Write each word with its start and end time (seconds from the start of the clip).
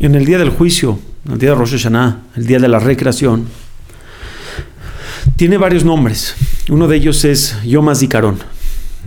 en 0.00 0.14
el 0.14 0.24
día 0.24 0.38
del 0.38 0.50
juicio, 0.50 0.98
el 1.30 1.38
día 1.38 1.50
de 1.50 1.54
Rosh 1.56 1.72
Hashanah, 1.72 2.22
el 2.36 2.46
día 2.46 2.58
de 2.58 2.68
la 2.68 2.78
recreación, 2.78 3.46
tiene 5.36 5.58
varios 5.58 5.84
nombres. 5.84 6.34
Uno 6.68 6.86
de 6.86 6.96
ellos 6.96 7.24
es 7.24 7.56
Yom 7.64 7.88
HaZikaron, 7.88 8.38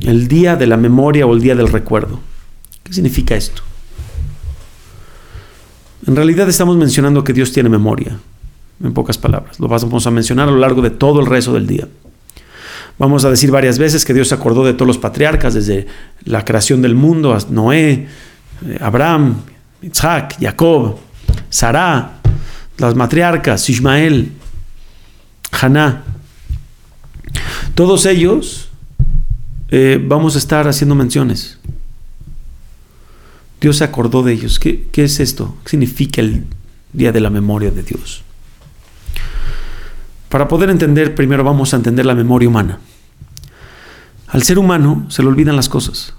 el 0.02 0.28
día 0.28 0.56
de 0.56 0.68
la 0.68 0.78
memoria 0.78 1.26
o 1.26 1.34
el 1.34 1.42
día 1.42 1.56
del 1.56 1.70
recuerdo. 1.70 2.20
¿Qué 2.84 2.94
significa 2.94 3.36
esto? 3.36 3.62
En 6.08 6.15
realidad 6.15 6.49
estamos 6.49 6.78
mencionando 6.78 7.23
que 7.23 7.33
Dios 7.33 7.51
tiene 7.51 7.69
memoria, 7.69 8.17
en 8.83 8.94
pocas 8.94 9.17
palabras. 9.17 9.60
Lo 9.60 9.67
vamos 9.67 10.08
a 10.08 10.12
mencionar 10.12 10.49
a 10.49 10.51
lo 10.51 10.58
largo 10.58 10.81
de 10.81 10.89
todo 10.89 11.19
el 11.21 11.28
resto 11.28 11.53
del 11.53 11.67
día. 11.67 11.87
Vamos 12.97 13.23
a 13.23 13.29
decir 13.29 13.49
varias 13.49 13.79
veces 13.79 14.03
que 14.03 14.13
Dios 14.13 14.28
se 14.28 14.35
acordó 14.35 14.65
de 14.65 14.73
todos 14.73 14.87
los 14.87 14.97
patriarcas, 14.97 15.53
desde 15.53 15.87
la 16.26 16.44
creación 16.44 16.81
del 16.81 16.95
mundo, 16.95 17.34
a 17.34 17.39
Noé, 17.49 18.08
eh, 18.66 18.77
Abraham, 18.81 19.38
Isaac, 19.82 20.38
Jacob, 20.40 21.00
Sarah, 21.50 22.22
las 22.78 22.96
matriarcas, 22.96 23.70
Ismael, 23.70 24.32
Haná. 25.52 26.04
Todos 27.76 28.05
ellos 28.05 28.70
eh, 29.70 30.04
vamos 30.04 30.36
a 30.36 30.38
estar 30.38 30.68
haciendo 30.68 30.96
menciones. 30.96 31.58
Dios 33.60 33.78
se 33.78 33.84
acordó 33.84 34.24
de 34.24 34.34
ellos. 34.34 34.60
¿Qué, 34.60 34.88
¿Qué, 34.91 35.04
es 35.04 35.20
esto? 35.20 35.55
¿Qué 35.64 35.72
significa 35.72 36.22
el 36.22 36.46
día 36.94 37.12
de 37.12 37.20
la 37.20 37.30
memoria 37.30 37.72
de 37.72 37.84
Dios? 37.84 38.24
Para 40.30 40.48
poder 40.48 40.70
entender, 40.70 41.13
primero 41.13 41.44
vamos 41.44 41.74
a 41.74 41.77
entender 41.77 42.05
la 42.05 42.16
memoria 42.16 42.50
humana. 42.50 42.80
Al 44.27 44.44
ser 44.44 44.58
humano 44.58 45.05
se 45.10 45.22
le 45.22 45.27
olvidan 45.27 45.55
las 45.55 45.70
cosas. 45.70 46.13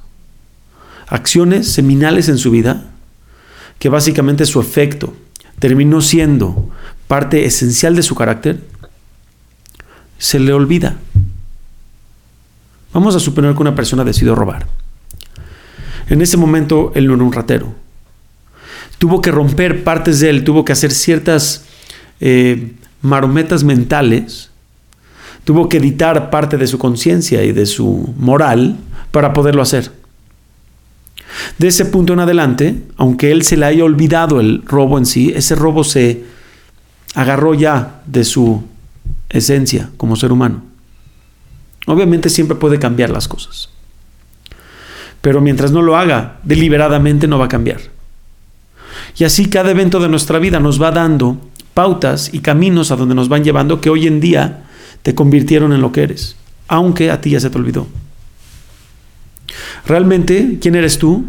Acciones 1.08 1.72
seminales 1.72 2.28
en 2.28 2.38
su 2.38 2.50
vida, 2.50 2.91
que 3.82 3.88
básicamente 3.88 4.46
su 4.46 4.60
efecto 4.60 5.12
terminó 5.58 6.00
siendo 6.02 6.70
parte 7.08 7.46
esencial 7.46 7.96
de 7.96 8.04
su 8.04 8.14
carácter, 8.14 8.60
se 10.18 10.38
le 10.38 10.52
olvida. 10.52 10.98
Vamos 12.92 13.16
a 13.16 13.18
suponer 13.18 13.56
que 13.56 13.60
una 13.60 13.74
persona 13.74 14.04
decidió 14.04 14.36
robar. 14.36 14.68
En 16.08 16.22
ese 16.22 16.36
momento 16.36 16.92
él 16.94 17.08
no 17.08 17.14
era 17.14 17.24
un 17.24 17.32
ratero. 17.32 17.74
Tuvo 18.98 19.20
que 19.20 19.32
romper 19.32 19.82
partes 19.82 20.20
de 20.20 20.30
él, 20.30 20.44
tuvo 20.44 20.64
que 20.64 20.70
hacer 20.70 20.92
ciertas 20.92 21.64
eh, 22.20 22.74
marometas 23.00 23.64
mentales, 23.64 24.50
tuvo 25.42 25.68
que 25.68 25.78
editar 25.78 26.30
parte 26.30 26.56
de 26.56 26.68
su 26.68 26.78
conciencia 26.78 27.42
y 27.42 27.50
de 27.50 27.66
su 27.66 28.14
moral 28.16 28.78
para 29.10 29.32
poderlo 29.32 29.60
hacer. 29.60 30.01
De 31.58 31.68
ese 31.68 31.84
punto 31.86 32.12
en 32.12 32.20
adelante, 32.20 32.82
aunque 32.96 33.32
él 33.32 33.42
se 33.42 33.56
le 33.56 33.66
haya 33.66 33.84
olvidado 33.84 34.40
el 34.40 34.62
robo 34.66 34.98
en 34.98 35.06
sí, 35.06 35.32
ese 35.34 35.54
robo 35.54 35.84
se 35.84 36.24
agarró 37.14 37.54
ya 37.54 38.02
de 38.06 38.24
su 38.24 38.62
esencia 39.28 39.90
como 39.96 40.16
ser 40.16 40.32
humano. 40.32 40.62
Obviamente 41.86 42.28
siempre 42.30 42.56
puede 42.56 42.78
cambiar 42.78 43.10
las 43.10 43.28
cosas. 43.28 43.68
Pero 45.20 45.40
mientras 45.40 45.72
no 45.72 45.82
lo 45.82 45.96
haga 45.96 46.38
deliberadamente 46.42 47.26
no 47.26 47.38
va 47.38 47.46
a 47.46 47.48
cambiar. 47.48 47.80
Y 49.16 49.24
así 49.24 49.46
cada 49.46 49.70
evento 49.70 50.00
de 50.00 50.08
nuestra 50.08 50.38
vida 50.38 50.60
nos 50.60 50.80
va 50.80 50.90
dando 50.90 51.38
pautas 51.74 52.32
y 52.32 52.40
caminos 52.40 52.90
a 52.90 52.96
donde 52.96 53.14
nos 53.14 53.28
van 53.28 53.44
llevando 53.44 53.80
que 53.80 53.90
hoy 53.90 54.06
en 54.06 54.20
día 54.20 54.64
te 55.02 55.14
convirtieron 55.14 55.72
en 55.72 55.80
lo 55.80 55.92
que 55.92 56.02
eres, 56.02 56.36
aunque 56.68 57.10
a 57.10 57.20
ti 57.20 57.30
ya 57.30 57.40
se 57.40 57.50
te 57.50 57.58
olvidó. 57.58 57.86
Realmente, 59.86 60.58
¿quién 60.60 60.74
eres 60.74 60.98
tú? 60.98 61.24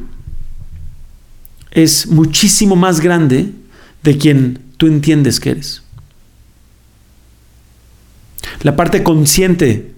Es 1.71 2.07
muchísimo 2.07 2.75
más 2.75 2.99
grande 2.99 3.51
de 4.03 4.17
quien 4.17 4.59
tú 4.77 4.87
entiendes 4.87 5.39
que 5.39 5.51
eres. 5.51 5.83
La 8.61 8.75
parte 8.75 9.03
consciente 9.03 9.93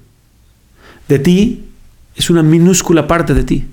de 1.08 1.20
ti 1.20 1.66
es 2.16 2.30
una 2.30 2.44
minúscula 2.44 3.08
parte 3.08 3.34
de 3.34 3.44
ti. 3.44 3.66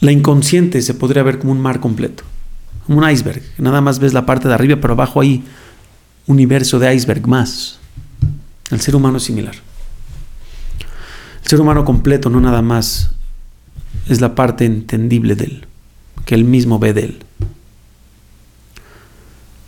La 0.00 0.12
inconsciente 0.12 0.80
se 0.82 0.94
podría 0.94 1.22
ver 1.22 1.38
como 1.38 1.52
un 1.52 1.60
mar 1.60 1.80
completo, 1.80 2.24
como 2.86 2.98
un 2.98 3.10
iceberg. 3.10 3.42
Nada 3.58 3.80
más 3.80 3.98
ves 3.98 4.12
la 4.12 4.26
parte 4.26 4.48
de 4.48 4.54
arriba, 4.54 4.76
pero 4.80 4.94
abajo 4.94 5.20
hay 5.20 5.42
universo 6.26 6.78
de 6.78 6.94
iceberg 6.94 7.26
más. 7.26 7.78
El 8.70 8.80
ser 8.80 8.96
humano 8.96 9.18
es 9.18 9.24
similar. 9.24 9.54
El 11.44 11.50
ser 11.50 11.60
humano 11.60 11.84
completo 11.84 12.30
no 12.30 12.40
nada 12.40 12.62
más 12.62 13.10
es 14.08 14.22
la 14.22 14.34
parte 14.34 14.64
entendible 14.64 15.34
de 15.34 15.44
él, 15.44 15.66
que 16.24 16.34
él 16.34 16.44
mismo 16.44 16.78
ve 16.78 16.94
de 16.94 17.04
él. 17.04 17.18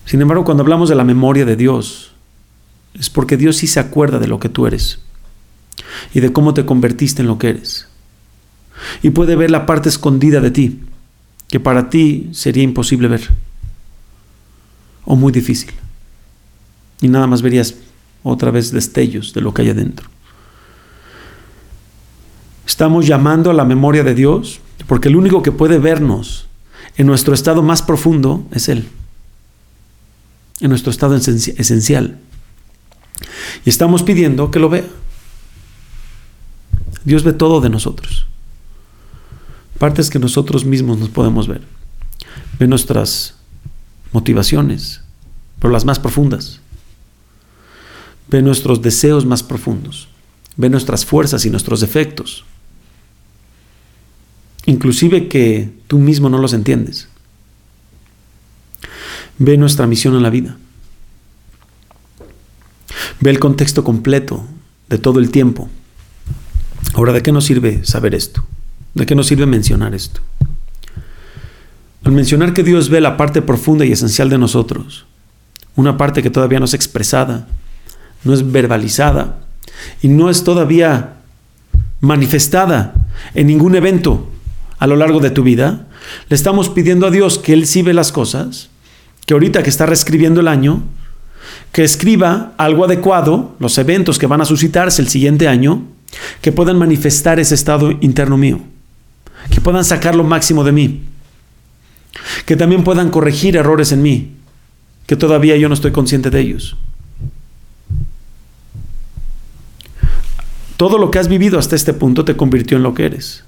Sin 0.06 0.22
embargo, 0.22 0.44
cuando 0.44 0.62
hablamos 0.62 0.88
de 0.88 0.94
la 0.94 1.04
memoria 1.04 1.44
de 1.44 1.54
Dios, 1.54 2.12
es 2.94 3.10
porque 3.10 3.36
Dios 3.36 3.56
sí 3.56 3.66
se 3.66 3.78
acuerda 3.78 4.18
de 4.18 4.26
lo 4.26 4.40
que 4.40 4.48
tú 4.48 4.66
eres 4.66 5.00
y 6.14 6.20
de 6.20 6.32
cómo 6.32 6.54
te 6.54 6.64
convertiste 6.64 7.20
en 7.20 7.28
lo 7.28 7.38
que 7.38 7.50
eres. 7.50 7.88
Y 9.02 9.10
puede 9.10 9.36
ver 9.36 9.50
la 9.50 9.66
parte 9.66 9.90
escondida 9.90 10.40
de 10.40 10.50
ti, 10.50 10.80
que 11.48 11.60
para 11.60 11.90
ti 11.90 12.30
sería 12.32 12.62
imposible 12.62 13.08
ver, 13.08 13.28
o 15.04 15.14
muy 15.14 15.30
difícil. 15.30 15.72
Y 17.02 17.08
nada 17.08 17.26
más 17.26 17.42
verías 17.42 17.74
otra 18.22 18.50
vez 18.50 18.72
destellos 18.72 19.34
de 19.34 19.42
lo 19.42 19.52
que 19.52 19.60
hay 19.60 19.68
adentro. 19.68 20.15
Estamos 22.66 23.06
llamando 23.06 23.50
a 23.50 23.54
la 23.54 23.64
memoria 23.64 24.02
de 24.02 24.14
Dios 24.14 24.60
porque 24.86 25.08
el 25.08 25.16
único 25.16 25.42
que 25.42 25.52
puede 25.52 25.78
vernos 25.78 26.46
en 26.96 27.06
nuestro 27.06 27.32
estado 27.32 27.62
más 27.62 27.82
profundo 27.82 28.46
es 28.50 28.68
Él, 28.68 28.88
en 30.60 30.70
nuestro 30.70 30.90
estado 30.90 31.14
esencial. 31.14 32.18
Y 33.64 33.70
estamos 33.70 34.02
pidiendo 34.02 34.50
que 34.50 34.58
lo 34.58 34.68
vea. 34.68 34.84
Dios 37.04 37.22
ve 37.22 37.32
todo 37.32 37.60
de 37.60 37.70
nosotros. 37.70 38.26
Partes 39.78 40.10
que 40.10 40.18
nosotros 40.18 40.64
mismos 40.64 40.98
nos 40.98 41.08
podemos 41.08 41.46
ver. 41.46 41.62
Ve 42.58 42.66
nuestras 42.66 43.36
motivaciones, 44.12 45.02
pero 45.60 45.72
las 45.72 45.84
más 45.84 45.98
profundas. 45.98 46.60
Ve 48.28 48.42
nuestros 48.42 48.82
deseos 48.82 49.24
más 49.24 49.42
profundos. 49.42 50.08
Ve 50.56 50.68
nuestras 50.68 51.04
fuerzas 51.04 51.44
y 51.44 51.50
nuestros 51.50 51.80
defectos. 51.80 52.44
Inclusive 54.66 55.28
que 55.28 55.70
tú 55.86 55.98
mismo 55.98 56.28
no 56.28 56.38
los 56.38 56.52
entiendes. 56.52 57.08
Ve 59.38 59.56
nuestra 59.56 59.86
misión 59.86 60.14
en 60.16 60.22
la 60.22 60.30
vida. 60.30 60.56
Ve 63.20 63.30
el 63.30 63.38
contexto 63.38 63.84
completo 63.84 64.44
de 64.88 64.98
todo 64.98 65.20
el 65.20 65.30
tiempo. 65.30 65.68
Ahora, 66.94 67.12
¿de 67.12 67.22
qué 67.22 67.32
nos 67.32 67.44
sirve 67.44 67.84
saber 67.84 68.14
esto? 68.14 68.44
¿De 68.94 69.06
qué 69.06 69.14
nos 69.14 69.28
sirve 69.28 69.46
mencionar 69.46 69.94
esto? 69.94 70.20
Al 72.04 72.12
mencionar 72.12 72.52
que 72.52 72.62
Dios 72.62 72.88
ve 72.88 73.00
la 73.00 73.16
parte 73.16 73.42
profunda 73.42 73.84
y 73.84 73.92
esencial 73.92 74.30
de 74.30 74.38
nosotros, 74.38 75.06
una 75.74 75.96
parte 75.96 76.22
que 76.22 76.30
todavía 76.30 76.58
no 76.58 76.64
es 76.64 76.74
expresada, 76.74 77.48
no 78.24 78.32
es 78.32 78.50
verbalizada 78.50 79.40
y 80.02 80.08
no 80.08 80.30
es 80.30 80.42
todavía 80.42 81.16
manifestada 82.00 82.94
en 83.34 83.46
ningún 83.46 83.74
evento 83.74 84.32
a 84.78 84.86
lo 84.86 84.96
largo 84.96 85.20
de 85.20 85.30
tu 85.30 85.42
vida, 85.42 85.86
le 86.28 86.36
estamos 86.36 86.68
pidiendo 86.68 87.06
a 87.06 87.10
Dios 87.10 87.38
que 87.38 87.52
Él 87.52 87.66
sí 87.66 87.82
ve 87.82 87.94
las 87.94 88.12
cosas, 88.12 88.68
que 89.24 89.34
ahorita 89.34 89.62
que 89.62 89.70
está 89.70 89.86
reescribiendo 89.86 90.40
el 90.40 90.48
año, 90.48 90.82
que 91.72 91.84
escriba 91.84 92.52
algo 92.58 92.84
adecuado, 92.84 93.54
los 93.58 93.78
eventos 93.78 94.18
que 94.18 94.26
van 94.26 94.40
a 94.40 94.44
suscitarse 94.44 95.02
el 95.02 95.08
siguiente 95.08 95.48
año, 95.48 95.82
que 96.40 96.52
puedan 96.52 96.78
manifestar 96.78 97.40
ese 97.40 97.54
estado 97.54 97.90
interno 98.00 98.36
mío, 98.36 98.60
que 99.50 99.60
puedan 99.60 99.84
sacar 99.84 100.14
lo 100.14 100.24
máximo 100.24 100.64
de 100.64 100.72
mí, 100.72 101.02
que 102.44 102.56
también 102.56 102.84
puedan 102.84 103.10
corregir 103.10 103.56
errores 103.56 103.92
en 103.92 104.02
mí, 104.02 104.32
que 105.06 105.16
todavía 105.16 105.56
yo 105.56 105.68
no 105.68 105.74
estoy 105.74 105.92
consciente 105.92 106.30
de 106.30 106.40
ellos. 106.40 106.76
Todo 110.76 110.98
lo 110.98 111.10
que 111.10 111.18
has 111.18 111.28
vivido 111.28 111.58
hasta 111.58 111.74
este 111.74 111.94
punto 111.94 112.24
te 112.24 112.36
convirtió 112.36 112.76
en 112.76 112.82
lo 112.82 112.92
que 112.92 113.06
eres. 113.06 113.45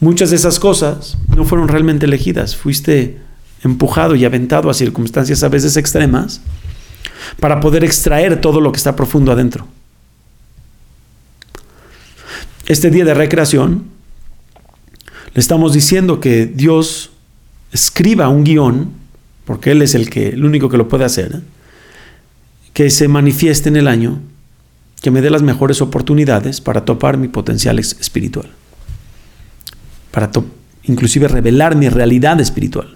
Muchas 0.00 0.30
de 0.30 0.36
esas 0.36 0.58
cosas 0.58 1.16
no 1.36 1.44
fueron 1.44 1.68
realmente 1.68 2.06
elegidas, 2.06 2.56
fuiste 2.56 3.18
empujado 3.62 4.14
y 4.14 4.24
aventado 4.24 4.70
a 4.70 4.74
circunstancias 4.74 5.42
a 5.42 5.48
veces 5.48 5.76
extremas 5.76 6.40
para 7.40 7.60
poder 7.60 7.84
extraer 7.84 8.40
todo 8.40 8.60
lo 8.60 8.72
que 8.72 8.76
está 8.76 8.94
profundo 8.94 9.32
adentro. 9.32 9.66
Este 12.66 12.90
día 12.90 13.04
de 13.04 13.14
recreación, 13.14 13.84
le 15.34 15.40
estamos 15.40 15.72
diciendo 15.72 16.20
que 16.20 16.46
Dios 16.46 17.10
escriba 17.72 18.28
un 18.28 18.44
guion, 18.44 18.92
porque 19.44 19.72
Él 19.72 19.82
es 19.82 19.94
el, 19.94 20.08
que, 20.08 20.28
el 20.28 20.44
único 20.44 20.68
que 20.68 20.78
lo 20.78 20.88
puede 20.88 21.04
hacer, 21.04 21.42
que 22.72 22.88
se 22.90 23.08
manifieste 23.08 23.68
en 23.68 23.76
el 23.76 23.88
año, 23.88 24.20
que 25.02 25.10
me 25.10 25.20
dé 25.20 25.28
las 25.28 25.42
mejores 25.42 25.82
oportunidades 25.82 26.60
para 26.60 26.84
topar 26.84 27.18
mi 27.18 27.28
potencial 27.28 27.78
espiritual, 27.78 28.48
para 30.14 30.30
inclusive 30.84 31.26
revelar 31.26 31.74
mi 31.74 31.88
realidad 31.88 32.40
espiritual. 32.40 32.94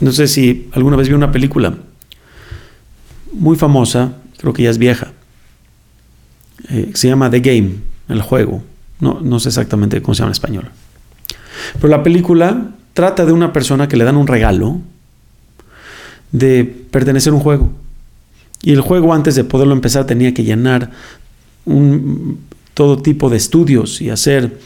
No 0.00 0.10
sé 0.10 0.26
si 0.26 0.68
alguna 0.72 0.96
vez 0.96 1.06
vi 1.06 1.14
una 1.14 1.30
película 1.30 1.78
muy 3.32 3.56
famosa, 3.56 4.14
creo 4.38 4.52
que 4.52 4.64
ya 4.64 4.70
es 4.70 4.78
vieja, 4.78 5.12
eh, 6.68 6.90
se 6.94 7.06
llama 7.06 7.30
The 7.30 7.38
Game, 7.38 7.76
el 8.08 8.22
juego. 8.22 8.64
No, 8.98 9.20
no 9.20 9.38
sé 9.38 9.50
exactamente 9.50 10.02
cómo 10.02 10.16
se 10.16 10.18
llama 10.18 10.30
en 10.30 10.32
español. 10.32 10.70
Pero 11.74 11.88
la 11.88 12.02
película 12.02 12.70
trata 12.92 13.24
de 13.24 13.32
una 13.32 13.52
persona 13.52 13.86
que 13.86 13.96
le 13.96 14.02
dan 14.02 14.16
un 14.16 14.26
regalo 14.26 14.80
de 16.32 16.64
pertenecer 16.64 17.32
a 17.32 17.36
un 17.36 17.40
juego. 17.40 17.70
Y 18.62 18.72
el 18.72 18.80
juego 18.80 19.14
antes 19.14 19.36
de 19.36 19.44
poderlo 19.44 19.74
empezar 19.74 20.06
tenía 20.06 20.34
que 20.34 20.42
llenar 20.42 20.90
todo 22.74 23.00
tipo 23.00 23.28
de 23.28 23.36
estudios 23.36 24.00
y 24.00 24.10
hacer 24.10 24.58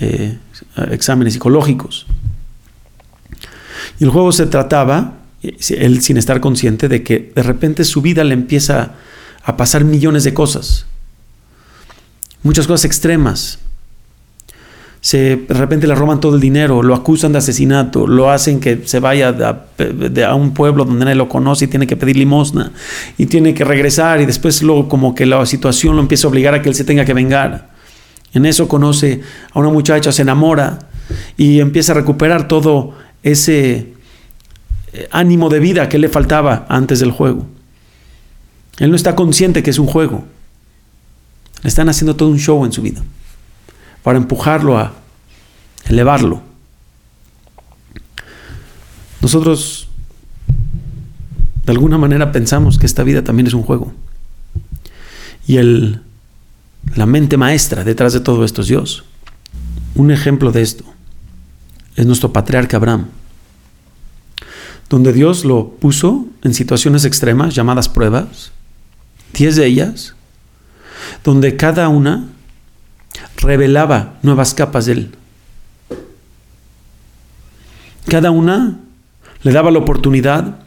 eh, 0.00 0.38
exámenes 0.90 1.34
psicológicos. 1.34 2.06
Y 3.98 4.04
el 4.04 4.10
juego 4.10 4.32
se 4.32 4.46
trataba, 4.46 5.18
él 5.42 6.02
sin 6.02 6.16
estar 6.16 6.40
consciente 6.40 6.88
de 6.88 7.02
que 7.02 7.32
de 7.34 7.42
repente 7.42 7.84
su 7.84 8.02
vida 8.02 8.24
le 8.24 8.34
empieza 8.34 8.94
a 9.42 9.56
pasar 9.56 9.84
millones 9.84 10.24
de 10.24 10.34
cosas. 10.34 10.86
Muchas 12.42 12.66
cosas 12.66 12.84
extremas. 12.86 13.58
Se, 15.02 15.36
de 15.36 15.54
repente 15.54 15.86
le 15.86 15.94
roban 15.94 16.20
todo 16.20 16.34
el 16.34 16.42
dinero, 16.42 16.82
lo 16.82 16.94
acusan 16.94 17.32
de 17.32 17.38
asesinato, 17.38 18.06
lo 18.06 18.30
hacen 18.30 18.60
que 18.60 18.82
se 18.84 19.00
vaya 19.00 19.30
a, 19.30 20.34
un 20.34 20.52
pueblo 20.52 20.84
donde 20.84 21.06
nadie 21.06 21.14
lo 21.14 21.26
conoce 21.28 21.64
y 21.64 21.68
tiene 21.68 21.86
que 21.86 21.96
pedir 21.96 22.18
limosna 22.18 22.72
y 23.16 23.24
tiene 23.24 23.54
que 23.54 23.64
regresar 23.64 24.20
y 24.20 24.26
después 24.26 24.62
luego 24.62 24.90
como 24.90 25.14
que 25.14 25.24
la 25.24 25.44
situación 25.46 25.96
lo 25.96 26.02
empieza 26.02 26.26
a 26.26 26.30
obligar 26.30 26.54
a 26.54 26.60
que 26.60 26.68
él 26.68 26.74
se 26.74 26.84
tenga 26.84 27.06
que 27.06 27.14
vengar. 27.14 27.70
En 28.34 28.44
eso 28.44 28.68
conoce 28.68 29.22
a 29.52 29.58
una 29.58 29.70
muchacha, 29.70 30.12
se 30.12 30.20
enamora 30.20 30.80
y 31.38 31.60
empieza 31.60 31.92
a 31.92 31.94
recuperar 31.94 32.46
todo 32.46 32.94
ese 33.22 33.94
eh, 34.92 35.08
ánimo 35.10 35.48
de 35.48 35.60
vida 35.60 35.88
que 35.88 35.98
le 35.98 36.10
faltaba 36.10 36.66
antes 36.68 37.00
del 37.00 37.10
juego. 37.10 37.46
Él 38.78 38.90
no 38.90 38.96
está 38.96 39.14
consciente 39.14 39.62
que 39.62 39.70
es 39.70 39.78
un 39.78 39.86
juego. 39.86 40.24
Le 41.62 41.68
están 41.68 41.88
haciendo 41.88 42.16
todo 42.16 42.28
un 42.28 42.38
show 42.38 42.64
en 42.66 42.72
su 42.72 42.82
vida 42.82 43.02
para 44.02 44.18
empujarlo 44.18 44.78
a 44.78 44.92
elevarlo. 45.88 46.42
Nosotros 49.20 49.88
de 51.64 51.72
alguna 51.72 51.98
manera 51.98 52.32
pensamos 52.32 52.78
que 52.78 52.86
esta 52.86 53.02
vida 53.02 53.22
también 53.22 53.46
es 53.46 53.54
un 53.54 53.62
juego. 53.62 53.92
Y 55.46 55.58
el, 55.58 56.02
la 56.96 57.06
mente 57.06 57.36
maestra 57.36 57.84
detrás 57.84 58.12
de 58.12 58.20
todo 58.20 58.44
esto 58.44 58.62
es 58.62 58.68
Dios. 58.68 59.04
Un 59.94 60.10
ejemplo 60.10 60.52
de 60.52 60.62
esto 60.62 60.84
es 61.96 62.06
nuestro 62.06 62.32
patriarca 62.32 62.76
Abraham, 62.76 63.06
donde 64.88 65.12
Dios 65.12 65.44
lo 65.44 65.68
puso 65.68 66.26
en 66.42 66.54
situaciones 66.54 67.04
extremas 67.04 67.54
llamadas 67.54 67.88
pruebas, 67.88 68.52
diez 69.34 69.56
de 69.56 69.66
ellas, 69.66 70.14
donde 71.24 71.56
cada 71.56 71.88
una 71.88 72.28
revelaba 73.38 74.18
nuevas 74.22 74.54
capas 74.54 74.86
de 74.86 74.92
él. 74.92 75.14
Cada 78.08 78.30
una 78.30 78.78
le 79.42 79.52
daba 79.52 79.70
la 79.70 79.78
oportunidad 79.78 80.58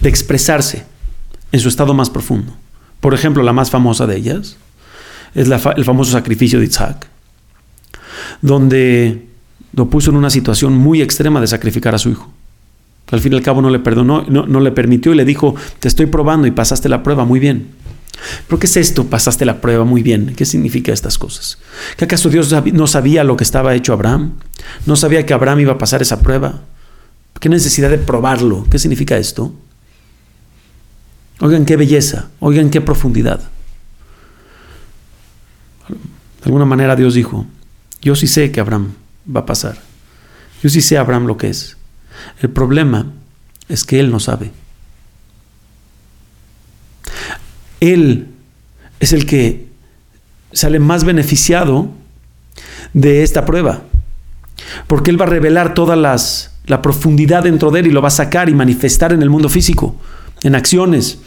de 0.00 0.08
expresarse 0.08 0.84
en 1.52 1.60
su 1.60 1.68
estado 1.68 1.94
más 1.94 2.10
profundo. 2.10 2.52
Por 3.00 3.14
ejemplo, 3.14 3.42
la 3.42 3.52
más 3.52 3.70
famosa 3.70 4.06
de 4.06 4.16
ellas 4.16 4.56
es 5.34 5.50
el 5.50 5.84
famoso 5.84 6.12
sacrificio 6.12 6.58
de 6.58 6.66
Isaac, 6.66 7.08
donde 8.40 9.26
lo 9.74 9.90
puso 9.90 10.10
en 10.10 10.16
una 10.16 10.30
situación 10.30 10.74
muy 10.74 11.02
extrema 11.02 11.40
de 11.40 11.46
sacrificar 11.46 11.94
a 11.94 11.98
su 11.98 12.10
hijo. 12.10 12.32
Al 13.10 13.20
fin 13.20 13.32
y 13.32 13.36
al 13.36 13.42
cabo 13.42 13.62
no 13.62 13.70
le 13.70 13.78
perdonó, 13.78 14.24
no, 14.28 14.46
no 14.46 14.60
le 14.60 14.72
permitió 14.72 15.12
y 15.12 15.16
le 15.16 15.24
dijo, 15.24 15.54
te 15.78 15.88
estoy 15.88 16.06
probando 16.06 16.46
y 16.46 16.50
pasaste 16.50 16.88
la 16.88 17.02
prueba 17.02 17.24
muy 17.24 17.38
bien. 17.38 17.68
¿Pero 18.46 18.58
qué 18.58 18.66
es 18.66 18.76
esto? 18.76 19.06
Pasaste 19.06 19.44
la 19.44 19.60
prueba 19.60 19.84
muy 19.84 20.02
bien. 20.02 20.34
¿Qué 20.36 20.44
significa 20.44 20.92
estas 20.92 21.18
cosas? 21.18 21.58
¿Que 21.96 22.04
acaso 22.04 22.28
Dios 22.28 22.54
no 22.72 22.86
sabía 22.86 23.24
lo 23.24 23.36
que 23.36 23.44
estaba 23.44 23.74
hecho 23.74 23.92
Abraham? 23.92 24.34
¿No 24.86 24.96
sabía 24.96 25.26
que 25.26 25.34
Abraham 25.34 25.60
iba 25.60 25.72
a 25.72 25.78
pasar 25.78 26.02
esa 26.02 26.20
prueba? 26.20 26.62
¿Qué 27.40 27.48
necesidad 27.48 27.90
de 27.90 27.98
probarlo? 27.98 28.66
¿Qué 28.70 28.78
significa 28.78 29.16
esto? 29.16 29.54
Oigan 31.40 31.66
qué 31.66 31.76
belleza, 31.76 32.30
oigan 32.40 32.70
qué 32.70 32.80
profundidad. 32.80 33.40
De 35.88 36.44
alguna 36.44 36.64
manera 36.64 36.96
Dios 36.96 37.14
dijo, 37.14 37.46
yo 38.00 38.14
sí 38.14 38.26
sé 38.26 38.50
que 38.50 38.60
Abraham 38.60 38.92
va 39.34 39.40
a 39.40 39.46
pasar. 39.46 39.78
Yo 40.62 40.70
sí 40.70 40.80
sé 40.80 40.96
Abraham 40.96 41.26
lo 41.26 41.36
que 41.36 41.50
es. 41.50 41.76
El 42.40 42.50
problema 42.50 43.12
es 43.68 43.84
que 43.84 44.00
él 44.00 44.10
no 44.10 44.20
sabe. 44.20 44.52
Él 47.80 48.28
es 49.00 49.12
el 49.12 49.26
que 49.26 49.66
sale 50.52 50.78
más 50.78 51.04
beneficiado 51.04 51.90
de 52.92 53.22
esta 53.22 53.44
prueba. 53.44 53.82
Porque 54.86 55.10
Él 55.10 55.20
va 55.20 55.26
a 55.26 55.28
revelar 55.28 55.74
toda 55.74 55.96
las, 55.96 56.52
la 56.66 56.82
profundidad 56.82 57.44
dentro 57.44 57.70
de 57.70 57.80
Él 57.80 57.88
y 57.88 57.90
lo 57.90 58.02
va 58.02 58.08
a 58.08 58.12
sacar 58.12 58.48
y 58.48 58.54
manifestar 58.54 59.12
en 59.12 59.22
el 59.22 59.30
mundo 59.30 59.48
físico, 59.48 59.96
en 60.42 60.54
acciones, 60.54 61.18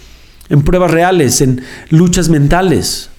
en 0.50 0.64
pruebas 0.64 0.92
reales, 0.92 1.42
en 1.42 1.64
luchas 1.90 2.30
mentales. 2.30 3.10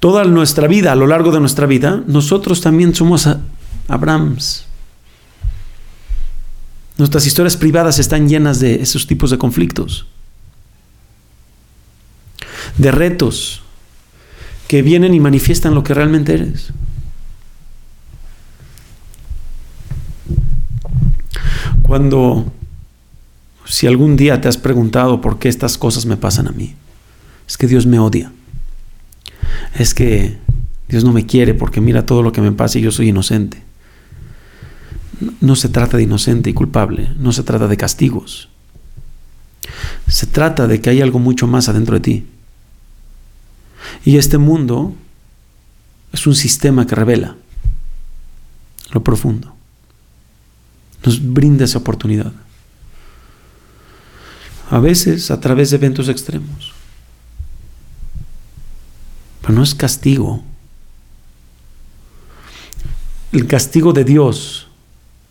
Toda 0.00 0.24
nuestra 0.24 0.66
vida, 0.66 0.90
a 0.90 0.96
lo 0.96 1.06
largo 1.06 1.30
de 1.30 1.38
nuestra 1.38 1.66
vida, 1.66 2.02
nosotros 2.08 2.60
también 2.60 2.92
somos 2.92 3.28
Abrahams. 3.86 4.66
Nuestras 6.98 7.26
historias 7.26 7.56
privadas 7.56 7.98
están 7.98 8.28
llenas 8.28 8.60
de 8.60 8.82
esos 8.82 9.06
tipos 9.06 9.30
de 9.30 9.38
conflictos, 9.38 10.06
de 12.76 12.90
retos 12.90 13.62
que 14.68 14.82
vienen 14.82 15.14
y 15.14 15.20
manifiestan 15.20 15.74
lo 15.74 15.82
que 15.82 15.94
realmente 15.94 16.34
eres. 16.34 16.72
Cuando, 21.82 22.52
si 23.64 23.86
algún 23.86 24.16
día 24.16 24.40
te 24.40 24.48
has 24.48 24.58
preguntado 24.58 25.20
por 25.20 25.38
qué 25.38 25.48
estas 25.48 25.78
cosas 25.78 26.06
me 26.06 26.16
pasan 26.16 26.48
a 26.48 26.52
mí, 26.52 26.74
es 27.48 27.56
que 27.56 27.66
Dios 27.66 27.86
me 27.86 27.98
odia. 27.98 28.32
Es 29.78 29.94
que 29.94 30.38
Dios 30.88 31.04
no 31.04 31.12
me 31.12 31.26
quiere 31.26 31.54
porque 31.54 31.80
mira 31.80 32.04
todo 32.04 32.22
lo 32.22 32.32
que 32.32 32.42
me 32.42 32.52
pasa 32.52 32.78
y 32.78 32.82
yo 32.82 32.92
soy 32.92 33.08
inocente 33.08 33.71
no 35.40 35.56
se 35.56 35.68
trata 35.68 35.96
de 35.96 36.04
inocente 36.04 36.50
y 36.50 36.54
culpable, 36.54 37.10
no 37.16 37.32
se 37.32 37.42
trata 37.42 37.68
de 37.68 37.76
castigos. 37.76 38.48
Se 40.08 40.26
trata 40.26 40.66
de 40.66 40.80
que 40.80 40.90
hay 40.90 41.00
algo 41.00 41.18
mucho 41.18 41.46
más 41.46 41.68
adentro 41.68 41.94
de 41.94 42.00
ti. 42.00 42.26
Y 44.04 44.16
este 44.16 44.38
mundo 44.38 44.94
es 46.12 46.26
un 46.26 46.34
sistema 46.34 46.86
que 46.86 46.94
revela 46.94 47.36
lo 48.90 49.02
profundo. 49.02 49.54
Nos 51.04 51.32
brinda 51.32 51.64
esa 51.64 51.78
oportunidad. 51.78 52.32
A 54.70 54.78
veces 54.78 55.30
a 55.30 55.40
través 55.40 55.70
de 55.70 55.76
eventos 55.76 56.08
extremos. 56.08 56.72
Pero 59.40 59.54
no 59.54 59.62
es 59.62 59.74
castigo. 59.74 60.44
El 63.32 63.46
castigo 63.46 63.92
de 63.92 64.04
Dios 64.04 64.68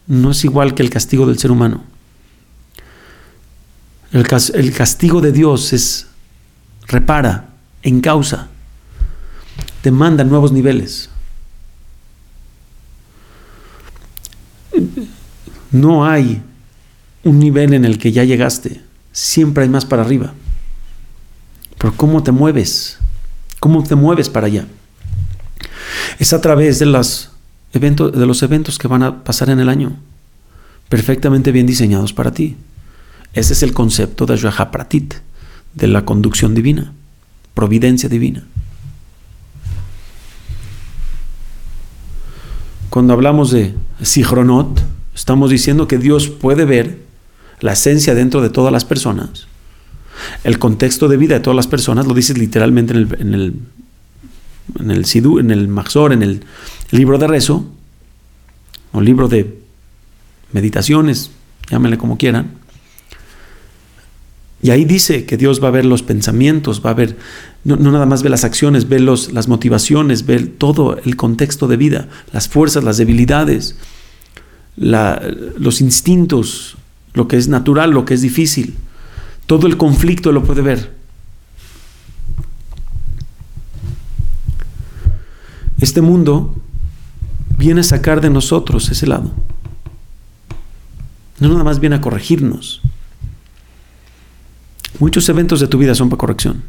no 0.08 0.32
es 0.32 0.44
igual 0.44 0.74
que 0.74 0.84
el 0.84 0.90
castigo 0.90 1.26
del 1.26 1.40
ser 1.40 1.52
humano. 1.52 1.84
El, 4.12 4.74
castigo 4.74 5.22
de 5.22 5.32
Dios 5.32 5.72
es 5.72 6.08
repara, 6.86 7.50
en 7.82 8.02
causa, 8.02 8.50
demanda 9.84 10.24
nuevos 10.26 10.52
niveles. 10.52 11.10
No 15.72 16.06
hay 16.06 16.42
un 17.24 17.40
nivel 17.40 17.74
en 17.74 17.86
el 17.86 17.98
que 17.98 18.12
ya 18.12 18.26
llegaste, 18.26 18.82
siempre 19.14 19.64
hay 19.64 19.70
más 19.70 19.86
para 19.86 20.02
arriba. 20.02 20.34
Pero 21.78 21.96
¿cómo 21.96 22.22
te 22.22 22.32
mueves? 22.32 22.98
¿Cómo 23.62 23.82
te 23.82 23.96
mueves 23.96 24.28
para 24.28 24.48
allá? 24.48 24.68
Es 26.20 26.34
a 26.34 26.42
través 26.42 26.80
de 26.80 26.86
las 26.86 27.31
de 27.72 28.26
los 28.26 28.44
eventos 28.44 28.78
que 28.78 28.88
van 28.88 29.04
a 29.04 29.24
pasar 29.24 29.50
en 29.50 29.60
el 29.60 29.70
año, 29.70 29.98
perfectamente 30.90 31.52
bien 31.52 31.66
diseñados 31.66 32.14
para 32.14 32.32
ti. 32.32 32.58
Ese 33.34 33.54
es 33.54 33.64
el 33.64 33.74
concepto 33.74 34.26
de 34.26 34.38
Pratit, 34.72 35.14
de 35.74 35.88
la 35.88 36.04
conducción 36.04 36.54
divina, 36.54 36.92
providencia 37.54 38.10
divina. 38.10 38.44
Cuando 42.90 43.14
hablamos 43.14 43.52
de 43.52 43.74
Sihronot, 44.02 44.84
estamos 45.16 45.50
diciendo 45.50 45.88
que 45.88 45.98
Dios 45.98 46.28
puede 46.28 46.66
ver 46.66 47.00
la 47.62 47.72
esencia 47.72 48.14
dentro 48.14 48.42
de 48.42 48.50
todas 48.50 48.74
las 48.74 48.86
personas 48.86 49.48
El 50.44 50.60
contexto 50.60 51.08
de 51.08 51.16
vida 51.16 51.36
de 51.36 51.40
todas 51.40 51.56
las 51.56 51.68
personas 51.68 52.06
lo 52.06 52.14
dices 52.14 52.38
literalmente 52.38 52.94
en 52.94 53.34
el, 53.34 53.54
en 54.80 54.92
el 54.92 55.06
Sidú, 55.06 55.40
en 55.40 55.52
el 55.52 55.68
Maxor, 55.68 56.14
en 56.14 56.24
el 56.24 56.44
libro 56.92 57.18
de 57.18 57.28
rezo, 57.28 57.66
o 58.92 59.02
libro 59.02 59.28
de 59.28 59.60
meditaciones, 60.52 61.32
llámenle 61.70 61.98
como 61.98 62.18
quieran. 62.18 62.60
Y 64.64 64.70
ahí 64.70 64.86
dice 64.86 65.26
que 65.26 65.38
Dios 65.38 65.64
va 65.64 65.70
a 65.70 65.72
ver 65.72 65.86
los 65.86 66.04
pensamientos, 66.04 66.84
va 66.86 66.92
a 66.92 66.94
ver, 66.94 67.18
no, 67.64 67.78
nada 67.78 68.06
más 68.06 68.22
ve 68.22 68.30
las 68.30 68.44
acciones, 68.44 68.88
ve 68.88 69.00
los, 69.00 69.34
las 69.34 69.48
motivaciones, 69.48 70.26
ve 70.26 70.40
todo 70.40 70.98
el 71.04 71.16
contexto 71.16 71.68
de 71.68 71.78
vida, 71.78 72.10
las 72.32 72.48
fuerzas, 72.48 72.84
las 72.84 72.98
debilidades, 72.98 73.76
los 74.78 75.82
instintos, 75.82 76.78
lo 77.14 77.28
que 77.28 77.38
es 77.38 77.48
natural, 77.48 77.92
lo 77.92 78.06
que 78.06 78.14
es 78.14 78.22
difícil. 78.22 78.76
Todo 79.48 79.66
el 79.66 79.78
conflicto 79.78 80.32
lo 80.32 80.44
puede 80.44 80.62
ver. 80.62 81.01
Este 85.82 86.02
mundo 86.02 86.54
viene 87.58 87.82
a 87.82 87.84
sacar 87.84 88.22
de 88.22 88.30
nosotros 88.30 88.90
ese 88.90 89.08
lado. 89.08 89.32
No 91.40 91.50
nada 91.50 91.64
más 91.64 91.80
viene 91.80 91.96
a 91.96 92.02
corregirnos. 92.02 92.82
Muchos 95.00 95.28
eventos 95.28 95.60
de 95.60 95.68
tu 95.68 95.80
vida 95.80 95.96
son 95.96 96.10
para 96.10 96.20
corrección. 96.20 96.64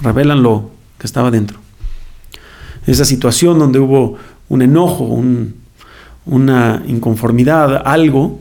Revelan 0.00 0.42
lo 0.42 0.72
que 0.98 1.06
estaba 1.06 1.30
dentro. 1.30 1.60
Esa 2.86 3.04
situación 3.04 3.60
donde 3.60 3.78
hubo 3.78 4.16
un 4.48 4.62
enojo, 4.62 5.04
una 6.26 6.82
inconformidad, 6.88 7.82
algo, 7.86 8.40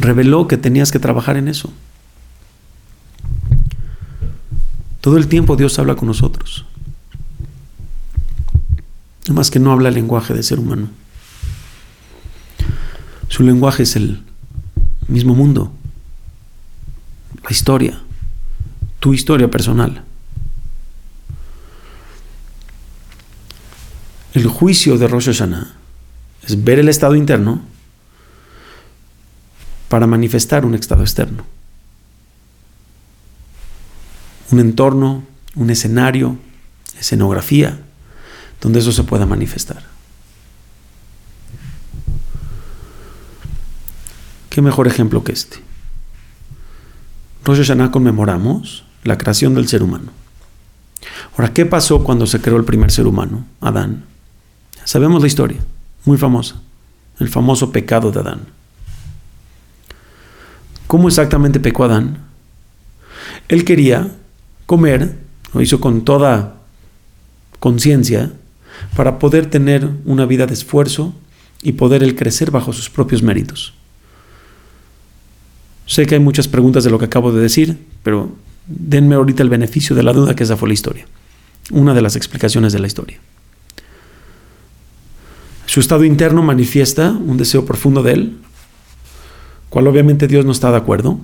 reveló 0.00 0.48
que 0.48 0.56
tenías 0.56 0.90
que 0.90 0.98
trabajar 0.98 1.36
en 1.36 1.46
eso. 1.46 1.72
Todo 5.00 5.18
el 5.18 5.28
tiempo 5.28 5.54
Dios 5.54 5.78
habla 5.78 5.94
con 5.94 6.08
nosotros. 6.08 6.66
Más 9.30 9.50
que 9.50 9.58
no 9.58 9.72
habla 9.72 9.88
el 9.88 9.94
lenguaje 9.94 10.34
de 10.34 10.42
ser 10.42 10.58
humano. 10.58 10.90
Su 13.28 13.42
lenguaje 13.44 13.84
es 13.84 13.96
el 13.96 14.22
mismo 15.08 15.34
mundo, 15.34 15.72
la 17.42 17.50
historia, 17.50 18.00
tu 19.00 19.14
historia 19.14 19.50
personal. 19.50 20.04
El 24.34 24.46
juicio 24.46 24.98
de 24.98 25.08
Rosh 25.08 25.26
Hashanah 25.26 25.74
es 26.46 26.64
ver 26.64 26.78
el 26.78 26.88
estado 26.88 27.14
interno 27.14 27.62
para 29.88 30.06
manifestar 30.06 30.64
un 30.64 30.74
estado 30.74 31.02
externo. 31.02 31.44
Un 34.50 34.60
entorno, 34.60 35.24
un 35.54 35.70
escenario, 35.70 36.38
escenografía, 36.98 37.80
donde 38.62 38.78
eso 38.78 38.92
se 38.92 39.02
pueda 39.02 39.26
manifestar. 39.26 39.82
¿Qué 44.48 44.62
mejor 44.62 44.86
ejemplo 44.86 45.24
que 45.24 45.32
este? 45.32 45.58
Rosh 47.44 47.58
Hashanah 47.58 47.90
conmemoramos 47.90 48.84
la 49.02 49.18
creación 49.18 49.54
del 49.54 49.66
ser 49.66 49.82
humano. 49.82 50.12
Ahora, 51.32 51.52
¿qué 51.52 51.66
pasó 51.66 52.04
cuando 52.04 52.26
se 52.26 52.40
creó 52.40 52.56
el 52.56 52.64
primer 52.64 52.92
ser 52.92 53.06
humano, 53.06 53.44
Adán? 53.60 54.04
Sabemos 54.84 55.20
la 55.22 55.26
historia, 55.26 55.58
muy 56.04 56.16
famosa, 56.16 56.56
el 57.18 57.28
famoso 57.28 57.72
pecado 57.72 58.12
de 58.12 58.20
Adán. 58.20 58.40
¿Cómo 60.86 61.08
exactamente 61.08 61.58
pecó 61.58 61.84
Adán? 61.84 62.18
Él 63.48 63.64
quería 63.64 64.08
comer, 64.66 65.18
lo 65.52 65.62
hizo 65.62 65.80
con 65.80 66.04
toda 66.04 66.56
conciencia, 67.58 68.32
para 68.96 69.18
poder 69.18 69.46
tener 69.46 69.88
una 70.04 70.26
vida 70.26 70.46
de 70.46 70.54
esfuerzo 70.54 71.14
y 71.62 71.72
poder 71.72 72.14
crecer 72.16 72.50
bajo 72.50 72.72
sus 72.72 72.90
propios 72.90 73.22
méritos. 73.22 73.74
Sé 75.86 76.06
que 76.06 76.14
hay 76.14 76.20
muchas 76.20 76.48
preguntas 76.48 76.84
de 76.84 76.90
lo 76.90 76.98
que 76.98 77.06
acabo 77.06 77.32
de 77.32 77.40
decir, 77.40 77.78
pero 78.02 78.34
denme 78.66 79.14
ahorita 79.14 79.42
el 79.42 79.48
beneficio 79.48 79.94
de 79.94 80.02
la 80.02 80.12
duda 80.12 80.34
que 80.34 80.44
esa 80.44 80.56
fue 80.56 80.68
la 80.68 80.74
historia, 80.74 81.06
una 81.70 81.94
de 81.94 82.02
las 82.02 82.16
explicaciones 82.16 82.72
de 82.72 82.78
la 82.78 82.86
historia. 82.86 83.18
Su 85.66 85.80
estado 85.80 86.04
interno 86.04 86.42
manifiesta 86.42 87.10
un 87.10 87.36
deseo 87.36 87.64
profundo 87.64 88.02
de 88.02 88.12
él, 88.12 88.38
cual 89.70 89.86
obviamente 89.86 90.28
Dios 90.28 90.44
no 90.44 90.52
está 90.52 90.70
de 90.70 90.76
acuerdo. 90.76 91.18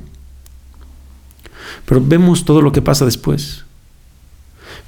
Pero 1.85 2.03
vemos 2.05 2.45
todo 2.45 2.63
lo 2.63 2.73
que 2.73 2.81
pasa 2.81 3.05
después. 3.05 3.65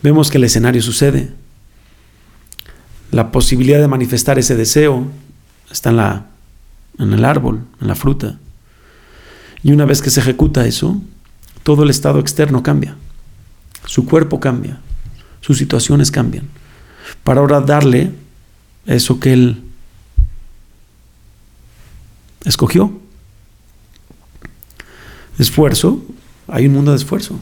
Vemos 0.02 0.30
que 0.30 0.38
el 0.38 0.44
escenario 0.44 0.80
sucede. 0.80 1.32
La 3.10 3.32
posibilidad 3.32 3.80
de 3.80 3.88
manifestar 3.88 4.38
ese 4.38 4.56
deseo 4.56 5.06
está 5.70 6.26
en, 6.98 7.12
el 7.12 7.24
árbol, 7.24 7.60
en 7.80 7.88
la 7.88 7.94
fruta. 7.94 8.38
Y 9.62 9.72
una 9.72 9.84
vez 9.84 10.00
que 10.00 10.10
se 10.10 10.20
ejecuta 10.20 10.66
eso, 10.66 11.00
todo 11.62 11.82
el 11.82 11.90
estado 11.90 12.18
externo 12.18 12.62
cambia. 12.62 12.96
Su 13.84 14.06
cuerpo 14.06 14.40
cambia. 14.40 14.80
Sus 15.40 15.58
situaciones 15.58 16.10
cambian. 16.10 16.48
Para 17.24 17.40
ahora 17.40 17.60
darle 17.60 18.12
eso 18.86 19.18
que 19.18 19.32
él 19.32 19.62
escogió 22.44 23.00
esfuerzo, 25.40 26.02
hay 26.48 26.66
un 26.66 26.74
mundo 26.74 26.90
de 26.92 26.98
esfuerzo. 26.98 27.38